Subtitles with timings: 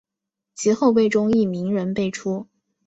[0.55, 2.47] 其后辈中亦名人辈出。